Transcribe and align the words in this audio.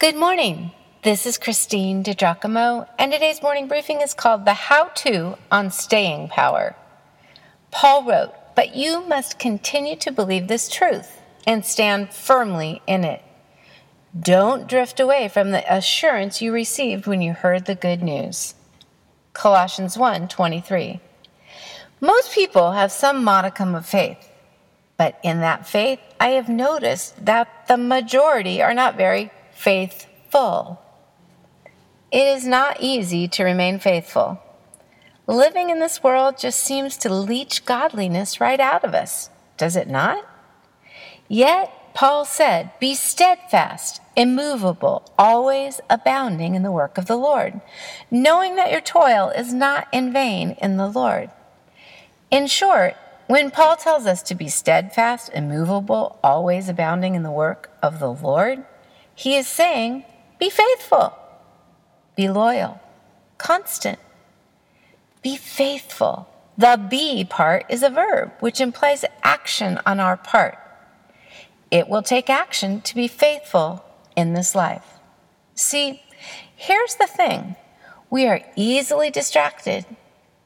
Good 0.00 0.16
morning. 0.16 0.72
This 1.02 1.26
is 1.26 1.36
Christine 1.36 2.02
DiGiacomo, 2.02 2.88
and 2.98 3.12
today's 3.12 3.42
morning 3.42 3.68
briefing 3.68 4.00
is 4.00 4.14
called 4.14 4.46
The 4.46 4.54
How 4.54 4.84
To 4.84 5.36
on 5.52 5.70
Staying 5.70 6.28
Power. 6.28 6.74
Paul 7.70 8.04
wrote, 8.04 8.32
But 8.56 8.74
you 8.74 9.06
must 9.06 9.38
continue 9.38 9.96
to 9.96 10.10
believe 10.10 10.48
this 10.48 10.70
truth 10.70 11.20
and 11.46 11.66
stand 11.66 12.14
firmly 12.14 12.80
in 12.86 13.04
it. 13.04 13.22
Don't 14.18 14.66
drift 14.66 15.00
away 15.00 15.28
from 15.28 15.50
the 15.50 15.70
assurance 15.70 16.40
you 16.40 16.50
received 16.50 17.06
when 17.06 17.20
you 17.20 17.34
heard 17.34 17.66
the 17.66 17.74
good 17.74 18.02
news. 18.02 18.54
Colossians 19.34 19.98
1 19.98 20.28
23. 20.28 20.98
Most 22.00 22.32
people 22.32 22.72
have 22.72 22.90
some 22.90 23.22
modicum 23.22 23.74
of 23.74 23.84
faith, 23.84 24.30
but 24.96 25.20
in 25.22 25.40
that 25.40 25.68
faith, 25.68 26.00
I 26.18 26.28
have 26.28 26.48
noticed 26.48 27.22
that 27.26 27.66
the 27.68 27.76
majority 27.76 28.62
are 28.62 28.72
not 28.72 28.96
very 28.96 29.30
faithful. 29.60 30.80
It 32.10 32.26
is 32.26 32.46
not 32.46 32.78
easy 32.80 33.28
to 33.28 33.44
remain 33.44 33.78
faithful. 33.78 34.40
Living 35.26 35.68
in 35.68 35.80
this 35.80 36.02
world 36.02 36.38
just 36.38 36.60
seems 36.60 36.96
to 36.96 37.12
leach 37.12 37.66
godliness 37.66 38.40
right 38.40 38.58
out 38.58 38.84
of 38.84 38.94
us, 38.94 39.28
does 39.58 39.76
it 39.76 39.86
not? 39.86 40.26
Yet, 41.28 41.70
Paul 41.92 42.24
said, 42.24 42.70
Be 42.80 42.94
steadfast, 42.94 44.00
immovable, 44.16 45.12
always 45.18 45.78
abounding 45.90 46.54
in 46.54 46.62
the 46.62 46.72
work 46.72 46.96
of 46.96 47.04
the 47.04 47.18
Lord, 47.18 47.60
knowing 48.10 48.56
that 48.56 48.72
your 48.72 48.80
toil 48.80 49.28
is 49.28 49.52
not 49.52 49.88
in 49.92 50.10
vain 50.10 50.56
in 50.62 50.78
the 50.78 50.88
Lord. 50.88 51.30
In 52.30 52.46
short, 52.46 52.96
when 53.26 53.50
Paul 53.50 53.76
tells 53.76 54.06
us 54.06 54.22
to 54.22 54.34
be 54.34 54.48
steadfast, 54.48 55.30
immovable, 55.34 56.18
always 56.24 56.70
abounding 56.70 57.14
in 57.14 57.22
the 57.22 57.30
work 57.30 57.70
of 57.82 58.00
the 58.00 58.10
Lord, 58.10 58.64
he 59.20 59.36
is 59.36 59.46
saying, 59.46 60.02
Be 60.38 60.48
faithful. 60.48 61.12
Be 62.16 62.30
loyal, 62.30 62.80
constant. 63.36 63.98
Be 65.20 65.36
faithful. 65.36 66.26
The 66.56 66.80
be 66.88 67.26
part 67.26 67.66
is 67.68 67.82
a 67.82 67.90
verb, 67.90 68.32
which 68.40 68.62
implies 68.62 69.04
action 69.22 69.78
on 69.84 70.00
our 70.00 70.16
part. 70.16 70.56
It 71.70 71.86
will 71.86 72.00
take 72.00 72.30
action 72.30 72.80
to 72.80 72.94
be 72.94 73.08
faithful 73.08 73.84
in 74.16 74.32
this 74.32 74.54
life. 74.54 74.86
See, 75.54 76.02
here's 76.56 76.94
the 76.94 77.06
thing 77.06 77.56
we 78.08 78.26
are 78.26 78.40
easily 78.56 79.10
distracted, 79.10 79.84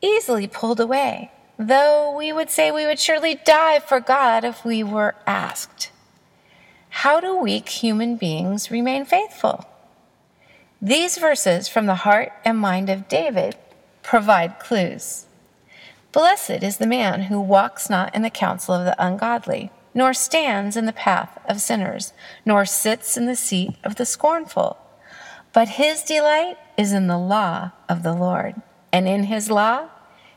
easily 0.00 0.48
pulled 0.48 0.80
away, 0.80 1.30
though 1.60 2.16
we 2.18 2.32
would 2.32 2.50
say 2.50 2.72
we 2.72 2.86
would 2.86 2.98
surely 2.98 3.36
die 3.36 3.78
for 3.78 4.00
God 4.00 4.42
if 4.42 4.64
we 4.64 4.82
were 4.82 5.14
asked. 5.28 5.92
How 6.98 7.20
do 7.20 7.36
weak 7.36 7.68
human 7.68 8.16
beings 8.16 8.70
remain 8.70 9.04
faithful? 9.04 9.66
These 10.80 11.18
verses 11.18 11.68
from 11.68 11.84
the 11.84 11.96
heart 11.96 12.32
and 12.44 12.56
mind 12.56 12.88
of 12.88 13.08
David 13.08 13.56
provide 14.02 14.60
clues. 14.60 15.26
Blessed 16.12 16.62
is 16.62 16.78
the 16.78 16.86
man 16.86 17.22
who 17.22 17.40
walks 17.40 17.90
not 17.90 18.14
in 18.14 18.22
the 18.22 18.30
counsel 18.30 18.76
of 18.76 18.86
the 18.86 19.04
ungodly, 19.04 19.70
nor 19.92 20.14
stands 20.14 20.76
in 20.76 20.86
the 20.86 20.92
path 20.92 21.36
of 21.46 21.60
sinners, 21.60 22.14
nor 22.46 22.64
sits 22.64 23.18
in 23.18 23.26
the 23.26 23.36
seat 23.36 23.76
of 23.82 23.96
the 23.96 24.06
scornful. 24.06 24.78
But 25.52 25.70
his 25.70 26.04
delight 26.04 26.56
is 26.78 26.92
in 26.92 27.08
the 27.08 27.18
law 27.18 27.72
of 27.88 28.02
the 28.02 28.14
Lord, 28.14 28.54
and 28.92 29.06
in 29.08 29.24
his 29.24 29.50
law 29.50 29.88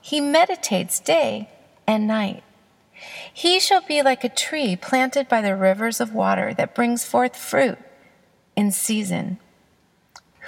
he 0.00 0.20
meditates 0.20 1.00
day 1.00 1.48
and 1.86 2.06
night. 2.06 2.42
He 3.32 3.60
shall 3.60 3.82
be 3.82 4.02
like 4.02 4.24
a 4.24 4.28
tree 4.28 4.76
planted 4.76 5.28
by 5.28 5.40
the 5.40 5.56
rivers 5.56 6.00
of 6.00 6.14
water 6.14 6.54
that 6.54 6.74
brings 6.74 7.04
forth 7.04 7.36
fruit 7.36 7.78
in 8.56 8.70
season 8.70 9.38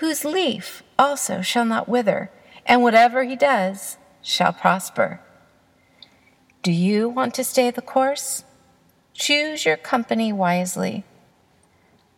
whose 0.03 0.25
leaf 0.25 0.83
also 0.98 1.42
shall 1.42 1.64
not 1.64 1.89
wither, 1.89 2.28
and 2.67 2.83
whatever 2.83 3.23
he 3.23 3.36
does 3.36 3.97
shall 4.20 4.53
prosper. 4.53 5.20
Do 6.64 6.73
you 6.73 7.08
want 7.08 7.35
to 7.35 7.45
stay 7.45 7.70
the 7.70 7.83
course? 7.83 8.42
Choose 9.14 9.64
your 9.64 9.77
company 9.77 10.33
wisely. 10.33 11.05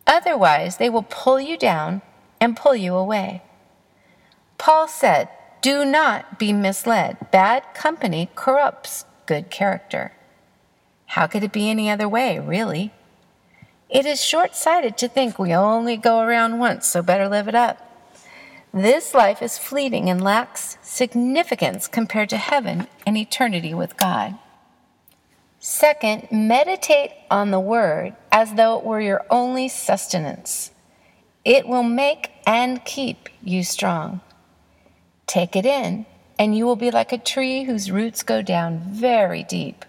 Otherwise, 0.07 0.77
they 0.77 0.89
will 0.89 1.05
pull 1.07 1.39
you 1.39 1.57
down 1.57 2.01
and 2.41 2.57
pull 2.57 2.75
you 2.75 2.95
away. 2.95 3.43
Paul 4.57 4.87
said, 4.87 5.29
Do 5.61 5.85
not 5.85 6.39
be 6.39 6.53
misled. 6.53 7.17
Bad 7.29 7.63
company 7.75 8.29
corrupts 8.33 9.05
good 9.27 9.51
character. 9.51 10.11
How 11.15 11.27
could 11.27 11.45
it 11.45 11.53
be 11.53 11.69
any 11.69 11.89
other 11.89 12.09
way, 12.09 12.39
really? 12.39 12.91
It 13.89 14.05
is 14.05 14.21
short 14.21 14.53
sighted 14.53 14.97
to 14.97 15.07
think 15.07 15.39
we 15.39 15.53
only 15.53 15.95
go 15.95 16.19
around 16.19 16.59
once, 16.59 16.87
so 16.87 17.01
better 17.01 17.29
live 17.29 17.47
it 17.47 17.55
up. 17.55 17.77
This 18.73 19.13
life 19.13 19.41
is 19.41 19.57
fleeting 19.57 20.09
and 20.09 20.21
lacks 20.21 20.77
significance 20.81 21.87
compared 21.87 22.27
to 22.31 22.37
heaven 22.37 22.87
and 23.07 23.15
eternity 23.15 23.73
with 23.73 23.95
God. 23.95 24.37
Second, 25.57 26.27
meditate 26.33 27.11
on 27.31 27.49
the 27.49 27.61
word 27.61 28.13
as 28.29 28.55
though 28.55 28.77
it 28.77 28.83
were 28.83 28.99
your 28.99 29.25
only 29.29 29.69
sustenance. 29.69 30.71
It 31.45 31.65
will 31.65 31.83
make 31.83 32.31
and 32.45 32.83
keep 32.83 33.29
you 33.41 33.63
strong. 33.63 34.19
Take 35.27 35.55
it 35.55 35.65
in, 35.65 36.07
and 36.37 36.57
you 36.57 36.65
will 36.65 36.75
be 36.75 36.91
like 36.91 37.13
a 37.13 37.17
tree 37.17 37.63
whose 37.63 37.89
roots 37.89 38.21
go 38.21 38.41
down 38.41 38.81
very 38.89 39.43
deep, 39.43 39.85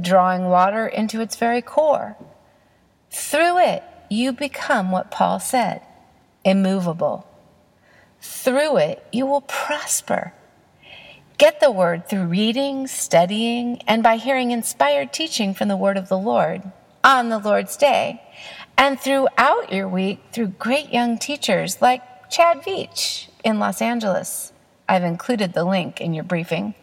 drawing 0.00 0.44
water 0.44 0.86
into 0.86 1.20
its 1.20 1.36
very 1.36 1.62
core. 1.62 2.16
Through 3.10 3.58
it, 3.58 3.82
you 4.10 4.32
become 4.32 4.90
what 4.90 5.10
Paul 5.10 5.40
said 5.40 5.82
immovable. 6.44 7.26
Through 8.20 8.78
it, 8.78 9.06
you 9.12 9.26
will 9.26 9.42
prosper. 9.42 10.32
Get 11.36 11.60
the 11.60 11.70
word 11.70 12.08
through 12.08 12.24
reading, 12.24 12.86
studying, 12.86 13.80
and 13.86 14.02
by 14.02 14.16
hearing 14.16 14.50
inspired 14.50 15.12
teaching 15.12 15.54
from 15.54 15.68
the 15.68 15.76
word 15.76 15.96
of 15.96 16.08
the 16.08 16.18
Lord 16.18 16.62
on 17.04 17.28
the 17.28 17.38
Lord's 17.38 17.76
day, 17.76 18.20
and 18.76 18.98
throughout 18.98 19.72
your 19.72 19.88
week 19.88 20.20
through 20.32 20.48
great 20.48 20.92
young 20.92 21.16
teachers 21.16 21.80
like 21.80 22.28
Chad 22.28 22.62
Veach 22.62 23.28
in 23.44 23.60
Los 23.60 23.80
Angeles. 23.80 24.52
I've 24.88 25.04
included 25.04 25.52
the 25.52 25.64
link 25.64 26.00
in 26.00 26.12
your 26.12 26.24
briefing. 26.24 26.74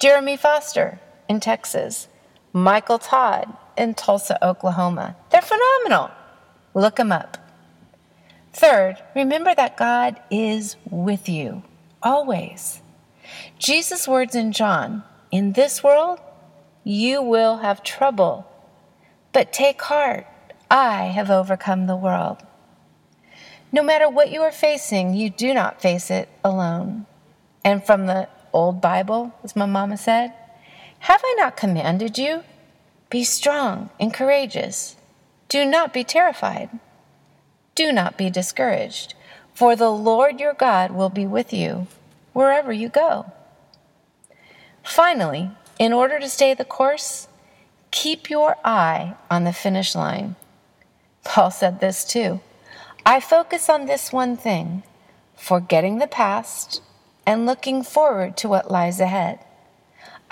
Jeremy 0.00 0.36
Foster 0.36 1.00
in 1.28 1.40
Texas, 1.40 2.08
Michael 2.56 3.00
Todd 3.00 3.52
in 3.76 3.94
Tulsa, 3.94 4.38
Oklahoma. 4.46 5.16
They're 5.30 5.42
phenomenal. 5.42 6.12
Look 6.72 6.94
them 6.94 7.10
up. 7.10 7.36
Third, 8.52 9.02
remember 9.16 9.52
that 9.56 9.76
God 9.76 10.20
is 10.30 10.76
with 10.88 11.28
you 11.28 11.64
always. 12.00 12.80
Jesus' 13.58 14.06
words 14.06 14.36
in 14.36 14.52
John 14.52 15.02
In 15.32 15.54
this 15.54 15.82
world, 15.82 16.20
you 16.84 17.20
will 17.20 17.56
have 17.56 17.82
trouble, 17.82 18.46
but 19.32 19.52
take 19.52 19.82
heart, 19.82 20.24
I 20.70 21.06
have 21.06 21.30
overcome 21.30 21.88
the 21.88 21.96
world. 21.96 22.38
No 23.72 23.82
matter 23.82 24.08
what 24.08 24.30
you 24.30 24.42
are 24.42 24.52
facing, 24.52 25.14
you 25.14 25.28
do 25.28 25.52
not 25.54 25.82
face 25.82 26.08
it 26.08 26.28
alone. 26.44 27.06
And 27.64 27.84
from 27.84 28.06
the 28.06 28.28
old 28.52 28.80
Bible, 28.80 29.34
as 29.42 29.56
my 29.56 29.66
mama 29.66 29.96
said, 29.96 30.32
have 31.04 31.20
I 31.22 31.34
not 31.36 31.54
commanded 31.54 32.16
you? 32.16 32.44
Be 33.10 33.24
strong 33.24 33.90
and 34.00 34.12
courageous. 34.12 34.96
Do 35.50 35.66
not 35.66 35.92
be 35.92 36.02
terrified. 36.02 36.70
Do 37.74 37.92
not 37.92 38.16
be 38.16 38.30
discouraged, 38.30 39.12
for 39.52 39.76
the 39.76 39.90
Lord 39.90 40.40
your 40.40 40.54
God 40.54 40.92
will 40.92 41.10
be 41.10 41.26
with 41.26 41.52
you 41.52 41.88
wherever 42.32 42.72
you 42.72 42.88
go. 42.88 43.30
Finally, 44.82 45.50
in 45.78 45.92
order 45.92 46.18
to 46.18 46.28
stay 46.30 46.54
the 46.54 46.64
course, 46.64 47.28
keep 47.90 48.30
your 48.30 48.56
eye 48.64 49.14
on 49.30 49.44
the 49.44 49.52
finish 49.52 49.94
line. 49.94 50.36
Paul 51.22 51.50
said 51.50 51.80
this 51.80 52.06
too. 52.06 52.40
I 53.04 53.20
focus 53.20 53.68
on 53.68 53.84
this 53.84 54.10
one 54.10 54.38
thing, 54.38 54.84
forgetting 55.36 55.98
the 55.98 56.06
past 56.06 56.80
and 57.26 57.44
looking 57.44 57.82
forward 57.82 58.38
to 58.38 58.48
what 58.48 58.70
lies 58.70 59.00
ahead. 59.00 59.38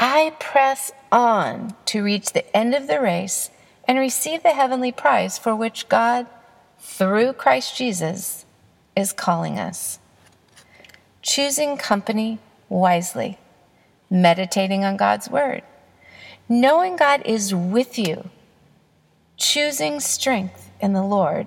I 0.04 0.34
press 0.40 0.90
on 1.12 1.76
to 1.84 2.02
reach 2.02 2.32
the 2.32 2.56
end 2.56 2.74
of 2.74 2.88
the 2.88 3.00
race 3.00 3.50
and 3.86 4.00
receive 4.00 4.42
the 4.42 4.50
heavenly 4.50 4.90
prize 4.90 5.38
for 5.38 5.54
which 5.54 5.88
God, 5.88 6.26
through 6.80 7.34
Christ 7.34 7.76
Jesus, 7.76 8.44
is 8.96 9.12
calling 9.12 9.60
us. 9.60 10.00
Choosing 11.22 11.76
company 11.76 12.40
wisely, 12.68 13.38
meditating 14.10 14.84
on 14.84 14.96
God's 14.96 15.30
word, 15.30 15.62
knowing 16.48 16.96
God 16.96 17.22
is 17.24 17.54
with 17.54 17.96
you, 17.96 18.28
choosing 19.36 20.00
strength 20.00 20.72
in 20.80 20.94
the 20.94 21.04
Lord, 21.04 21.46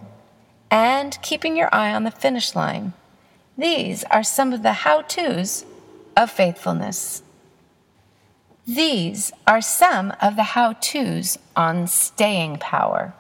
and 0.72 1.22
keeping 1.22 1.58
your 1.58 1.68
eye 1.76 1.94
on 1.94 2.06
the 2.06 2.10
finish 2.10 2.56
line. 2.56 2.94
These 3.58 4.06
are 4.06 4.24
some 4.24 4.54
of 4.54 4.64
the 4.64 4.72
how 4.72 5.02
to's 5.02 5.66
of 6.16 6.32
faithfulness. 6.32 7.22
These 8.68 9.32
are 9.46 9.62
some 9.62 10.12
of 10.20 10.36
the 10.36 10.44
how 10.44 10.74
to's 10.74 11.38
on 11.56 11.86
staying 11.86 12.58
power. 12.58 13.14